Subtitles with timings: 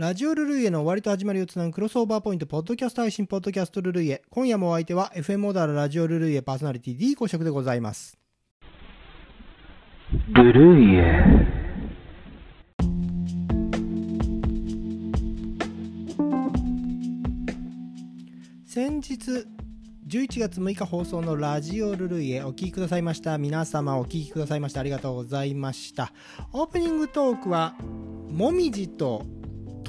[0.00, 4.22] ラジオルルイエの終わりと始まりをつなぐクロスオーバーポイント、ポッドキャスト配信、ポッドキャストルルイエ。
[4.30, 8.18] 今夜もお相手は FM オーダーラジオルルイエパーソナリティ D 公爵でございます。
[10.28, 11.22] ルルイエ。
[18.64, 19.46] 先日、
[20.08, 23.36] 11月6日放送のラジオルルイエお聞きくださいました。
[23.36, 26.14] 皆様お聞きくださいましてありがとうございました。
[26.54, 27.74] オープニングトークは、
[28.30, 29.26] もみじと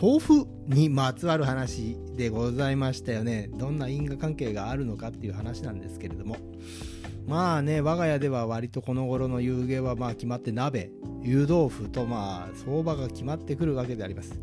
[0.01, 3.51] 豆腐にまつわる話でございましたよね。
[3.53, 6.37] どんな因果関係があるのかっていう話なんですけれども。
[7.27, 10.89] まあね、我が家では割とこの頃の夕げはまあ決まって鍋、
[11.21, 14.41] 湯豆腐とまあ相場が決まってくるわけであります。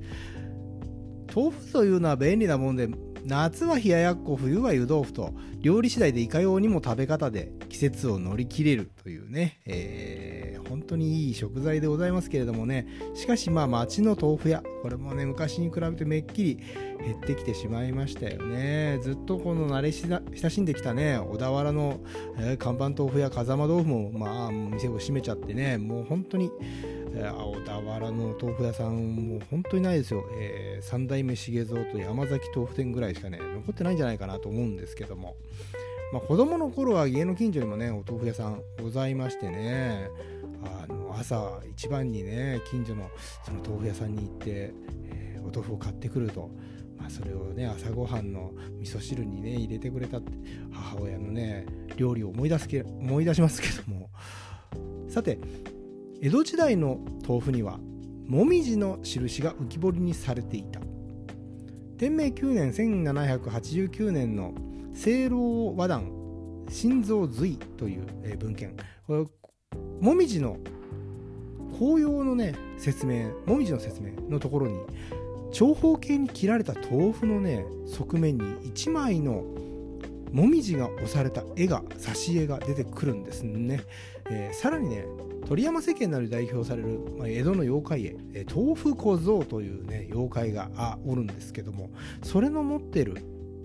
[1.34, 2.88] 豆腐というのは便利なもんで、
[3.24, 16.58] 夏は冷ややっこ、冬は湯豆腐と、料理次第でいかようにも食べ方で季節を乗り切れるというね、えー本当にいい食材でございますけれどもね、しかしまあ町の豆腐屋、これもね、昔に比べてめっきり
[17.04, 18.98] 減ってきてしまいましたよね。
[19.02, 22.00] ずっとこの慣れ親しんできたね、小田原の、
[22.38, 26.50] えー看板豆腐や風間豆腐もまあ店を閉めちゃってね、もう本当に、
[27.14, 35.34] 小田原の豆腐屋さんもう本当にないですよ、えー三代目重蔵と山崎豆腐店ぐらいしかね残ってないんじゃないかなと思うんですけども、
[36.12, 40.08] まあ、子供の頃は家の近所にもねお豆腐屋さんございましてね。
[40.62, 43.08] あの朝一番にね近所の
[43.44, 46.50] その豆腐屋さんに行って、えーお豆腐を買ってくると。
[46.98, 50.32] まあ、それをね朝ごはんの味噌汁にね入れてくれたって
[50.72, 51.64] 母親のね
[51.96, 54.10] 料理を思い出すけ思い出しますけども
[55.08, 55.38] さて
[56.20, 57.78] 江戸時代の豆腐には
[58.26, 60.80] もみじの印が浮き彫りにされていた
[61.98, 64.52] 天明9年1789年の
[64.92, 66.10] 清老和談
[66.68, 69.30] 心臓髄という文献こ
[70.00, 70.58] もみじの
[71.78, 74.78] 紅葉のね説明もみじの説明のところに
[75.52, 79.44] 長方形に切られた豆腐のね側面に1枚の
[80.32, 83.80] もみじが押された絵が挿絵が出てくるんですね、
[84.30, 85.04] えーさらにね
[85.46, 91.90] 鳥山世間など代表される、まあ江戸の妖怪絵、えー豆腐小僧というね妖怪があおるんですけども
[92.22, 93.16] それの持ってる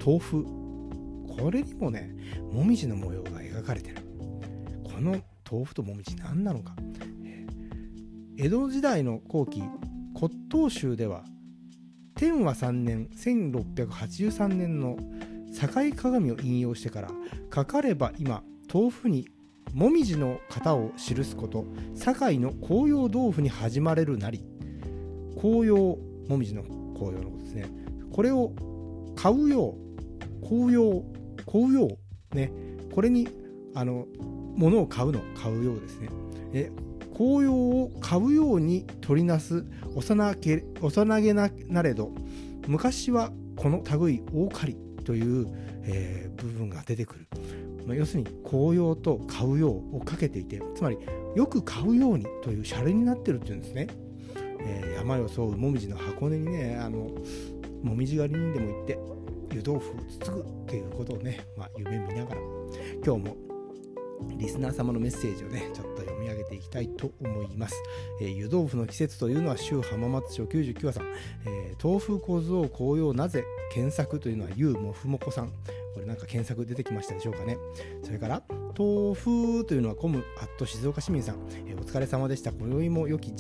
[0.04, 0.46] 豆腐
[1.38, 2.16] これにもね
[2.52, 3.98] もみじの模様が描かれてる。
[4.86, 5.20] この
[5.54, 6.76] 豆腐ともみじ何なのか、
[7.24, 7.54] えー
[8.36, 9.62] 江戸時代の後期
[10.16, 11.24] 骨董集では
[12.16, 14.98] 天和3年1683年の
[15.54, 17.12] 境鏡を引用してから
[17.52, 18.42] かかれば今
[18.74, 19.28] 豆腐に
[19.72, 24.44] もみじの型を記すこと堺の紅葉豆腐に始まれるなり。
[25.40, 25.98] 紅葉
[26.28, 27.70] もみじの紅葉のことですね。
[28.12, 28.52] これを
[29.16, 31.04] 買うよう紅葉
[31.46, 31.98] 買うよ
[32.32, 32.52] うね。
[32.92, 33.28] これに
[33.76, 34.08] あの
[34.56, 36.10] 物を買うの買うようですね。
[36.54, 36.72] え
[37.16, 39.64] 紅葉を買うように取りなす
[39.96, 41.50] 幼げ幼げな
[41.84, 42.12] れど
[42.68, 45.48] 昔はこの類大狩りという、
[45.84, 47.28] えー部分が出てくる、
[47.86, 50.98] まあ要するに紅葉と買うようをかけていてつまり
[51.36, 53.88] よく買うようにというシャレになってるっていうんですね、
[54.60, 57.10] えー山よ沿うもみじの箱根にねあの
[57.82, 59.00] もみじ狩りにでも行って
[59.54, 62.42] 湯豆腐をつつぐっていうことをね、まあ、夢見ながら。
[63.06, 63.53] 今日も
[64.38, 67.76] リスナー様のメッセージをねちょっと読み上げていきたいと思います、
[68.22, 71.06] えー湯豆腐の季節というのは州浜松町99話さん、
[71.46, 75.52] えー豆腐小僧紅葉なぜ検索というのはゆうもふもこさん。
[75.94, 77.58] これなんか検索出てきましたでしょうかね。
[78.04, 78.44] それから
[78.78, 81.36] 豆腐というのはコムアット静岡市民さん、
[81.68, 82.52] えーお疲れ様でした。
[82.52, 83.32] 今宵も良き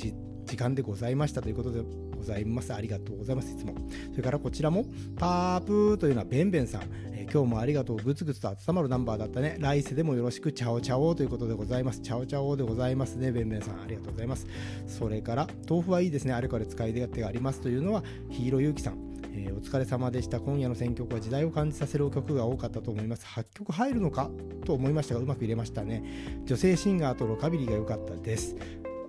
[0.45, 1.81] 時間でございましたということで
[2.17, 2.73] ございます。
[2.73, 3.53] ありがとうございます。
[3.53, 3.75] いつも。
[4.11, 4.85] それからこちらも
[5.17, 6.81] パープーというのはベンベンさん、
[7.11, 7.95] えー今日もありがとう。
[7.97, 9.57] ぐつぐつと温まるナンバーだったね。
[9.59, 12.01] 来世でもよろしくチャオチャオということでございます。
[12.01, 13.31] チャオチャオでございますね。
[13.31, 14.45] ベンベンさんありがとうございます。
[14.85, 16.33] それから豆腐はいいですね。
[16.33, 18.97] あれこれ使い手がありますというのはヒーローゆうきさん。
[19.33, 20.39] えーお疲れ様でした。
[20.39, 23.25] 今夜の選曲は時代を感じさせる曲が多かったと思います。
[23.25, 24.29] 8曲入るのか
[24.65, 26.03] と思いましたがうまく入れましたね。
[26.45, 28.55] 女性シンガーとロカビリーが良かったです。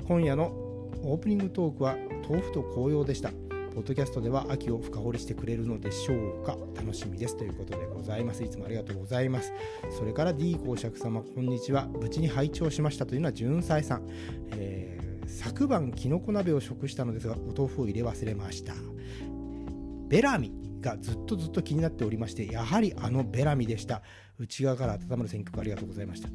[0.06, 0.64] 今夜の
[1.03, 1.97] オープニングトークは
[2.28, 3.31] 豆腐と紅葉でした。
[3.75, 6.57] ポッドキャストでは秋を深掘りしてくれるのでしょうか。
[6.77, 8.42] 楽しみですということでございます。
[8.45, 9.53] いつもありがとうございます。
[9.98, 11.86] それから D 公爵様こんにちは。
[11.86, 14.09] 無事に拝聴しましたというのは純才さん、
[14.53, 18.74] えー昨晩きのこ鍋を食したのですがお豆腐を入れ忘れました。
[20.07, 24.03] ベラミがずっとずっと気になっておりましてやはりあのベラミでした。
[24.39, 26.28] 内側から温まる選曲ありがとうございました、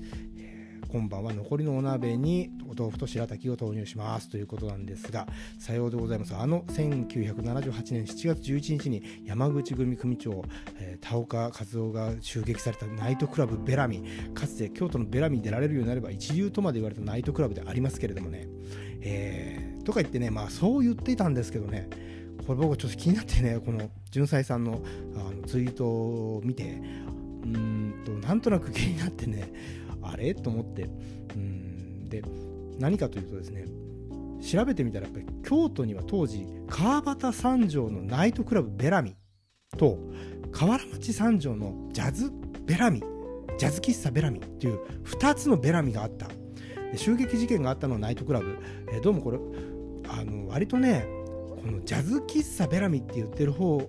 [0.91, 5.27] 今晩は残りのお鍋にお豆腐と白滝を投入しますということなんですが
[5.59, 6.35] さようでございます。
[6.35, 10.43] あの1978年7月11日に山口組組長、
[10.79, 14.03] えー田岡和夫が襲撃されたナイトクラブベラミ。
[14.33, 18.47] かつて京都のベラミに出られるようになれば一流とまで言われたナイトクラブでありますけれどもね、
[19.01, 21.89] えーとか言ってねまあそう言っていたんですけどね。
[22.45, 24.81] これ僕ちょっと気になってねこの純才さんの
[25.15, 26.81] あのツイートを見て
[27.43, 29.51] うんとなんとなく気になってね
[30.11, 30.33] あれ？
[30.33, 30.83] と思って。
[31.35, 32.09] うん。
[32.09, 32.23] で
[32.79, 33.65] 何かというとですね
[34.41, 39.15] 調べてみたらやっぱり京都には当時川端三条のナイトクラブベラミ
[39.77, 39.97] と
[40.51, 42.31] 河原町三条のジャズ
[42.65, 43.03] ベラミ
[43.57, 46.27] ジャズ喫茶ベラミっていう2つのベラミがあった。
[46.95, 48.57] 襲撃事件があったのはナイトクラブ、
[48.91, 49.37] えどうもこれ
[50.07, 51.05] あの割とね
[51.49, 53.79] このジャズ喫茶ベラミって言ってる方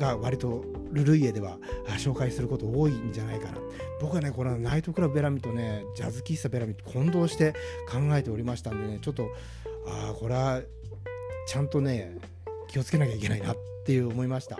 [0.00, 1.58] が割とルルイエでは
[1.98, 3.58] 紹介すること多いんじゃないかな。
[4.00, 7.52] 僕はねこのナイトクラブベラミとねジャズ喫茶ベラミと混同して
[7.88, 9.28] 考えておりましたんでねちょっと
[9.86, 10.62] ああこれは
[11.46, 12.16] ちゃんとね
[12.68, 14.58] 気をつけなきゃいけないなっていう思いました。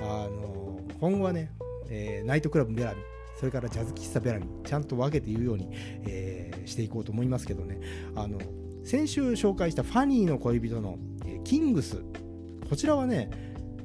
[0.00, 1.50] あの今後はね、
[1.88, 3.00] えーナイトクラブベラミ
[3.38, 5.68] それからジャズ喫茶ベラミちゃんと分けて言うように、
[6.06, 7.80] えーしていこうと思いますけどね。
[8.14, 8.38] あの
[8.84, 10.96] 先週紹介したファニーの恋人の、
[11.26, 12.02] えキングス。
[12.68, 13.30] こちらはね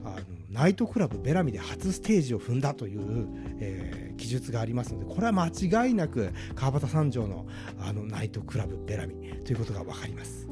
[0.03, 3.27] あのナイトクラブベラミで初ステージを踏んだという、
[3.59, 7.45] えー記述がありますのでこれは間違いなく川端三条の
[7.80, 9.13] あのナイトクラブベラミ
[9.45, 10.50] ということが分かります、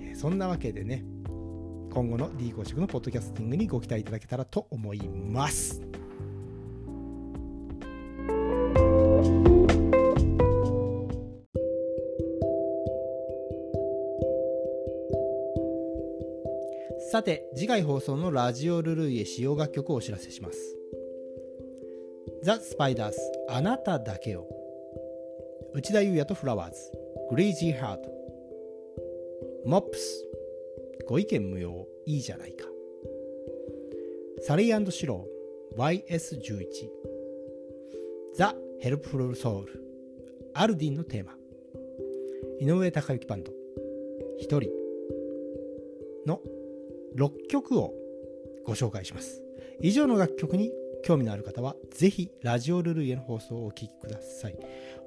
[0.00, 1.04] えーそんなわけでね
[1.94, 5.80] 今後の D 公式のポッドキャスティングにご期待いただけたらと思います。
[17.16, 20.58] さて次回放送のラジオルルイエ使用楽曲をお知らせします。
[22.42, 23.18] ザ・スパイダース
[23.48, 24.46] あなただけを。
[25.72, 26.76] 内田裕也とフラワーズ
[27.30, 28.10] クレイジーハート。
[29.64, 30.26] モップス
[31.08, 32.66] ご意見無用いいじゃないか。
[34.42, 36.66] サリーシロー YS11
[38.34, 39.82] ザ・ヘルプフルソウル
[40.52, 41.32] アルディンのテーマ。
[42.60, 43.52] 井上隆之バンド。
[44.38, 44.70] 一人
[46.26, 46.42] の
[47.16, 47.92] 6曲を
[48.64, 49.42] ご紹介します。
[49.80, 50.70] 以上の楽曲に
[51.04, 54.56] 興味のある方はぜひラジオルルイエの放送をお聴きください。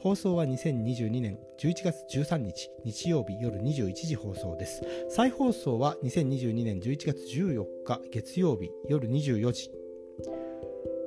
[0.02, 4.82] 放送は2022年11月13日日曜日夜21時放送です。
[5.10, 9.70] 再放送は2022年11月14日月曜日夜24時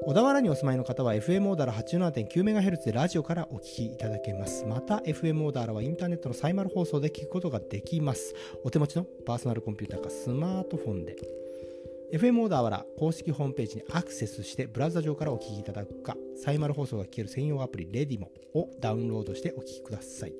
[0.04, 4.64] 小田原にお住まいの方は FM オーダーラ 87.9MHz でラジオからお聞きいただけます。
[4.64, 8.34] また FM オーダーラはインターネットのサイマル放送で聞くことができます。
[8.64, 11.16] お手持ちのパーソナルコンピューターかスマートフォンで
[12.12, 20.32] FM オーダーは公式ホームページにアクセスしてブラウザ上からお聞きいただくかサイマル放送が聞ける専用アプリレディモをダウンロードしてお聞きください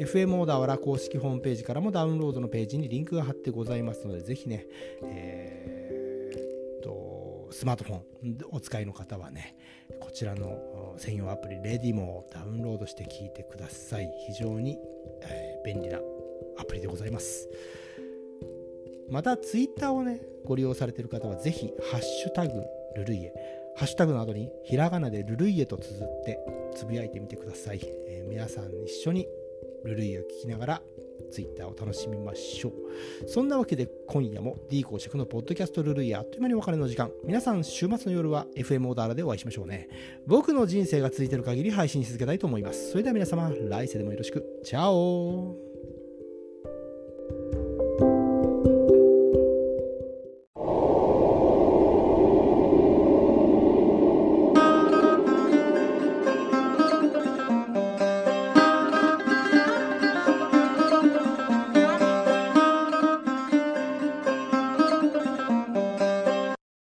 [0.00, 4.66] FM オーダーは公式ホームページからもダウンロードのページにリンクが貼ってございますのでぜひね、
[5.02, 5.73] えー
[7.54, 8.02] スマートフォン
[8.50, 9.56] お使いの方はね
[10.00, 14.10] こちらの専用アプリレディモをダウンロードして聞いてください。
[14.26, 14.76] 非常に、
[15.22, 15.98] えー便利な
[16.58, 17.48] アプリでございます。
[19.08, 22.64] またツイッターをねご利用されている方はぜひハッシュタグ
[22.96, 23.32] ルルイエ
[23.76, 26.38] ハッシュタグの後にひらがなでルルイエと綴って
[26.74, 29.26] つぶやいてみてください、えー皆さん一緒に
[29.84, 30.82] ルルイエを聞きながら
[31.30, 33.28] ツイッターを楽しみましょう。
[33.28, 37.10] そんなわけで今夜も D 公爵のポッドキャストルールイあっという間にお別れの時間。
[37.24, 39.88] 皆さん週末の夜は FM オーダーラでお会いしましょうね。
[40.26, 42.90] 僕の人生が続いてる限り配信し続けたいと思います。
[42.90, 44.44] それでは皆様来世でもよろしく。
[44.64, 45.63] チャオ